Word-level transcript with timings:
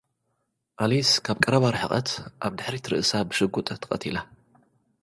ኣሊስ፡ 0.83 1.11
ካብ 1.25 1.37
ቀረባ 1.43 1.63
ርሕቐት 1.75 2.09
ኣብ 2.45 2.53
ድሕሪት 2.57 2.85
ርእሳ 2.91 3.11
ብሽጉጥ 3.29 3.67
ተቐቲላ። 3.81 4.17